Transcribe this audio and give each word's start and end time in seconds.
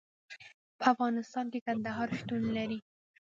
په 0.77 0.83
افغانستان 0.93 1.45
کې 1.51 1.59
کندهار 1.67 2.07
شتون 2.19 2.41
لري. 2.57 2.79